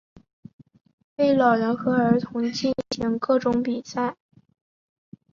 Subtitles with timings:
[1.17, 4.15] 为老人和儿童进行各种比赛。